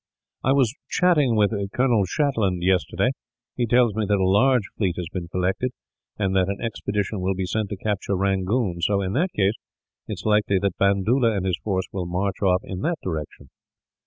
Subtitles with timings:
[0.43, 3.09] "I was chatting with Colonel Shatland yesterday.
[3.55, 5.73] He tells me that a large fleet has been collected,
[6.17, 9.53] and that an expedition will be sent to capture Rangoon so, in that case,
[10.07, 13.49] it is likely that Bandoola and his force will march off in that direction.